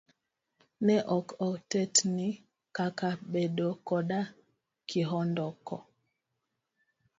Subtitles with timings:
[0.85, 2.27] Ne ok otetni
[2.75, 4.19] kaka bedo koda
[4.89, 5.75] kihondko.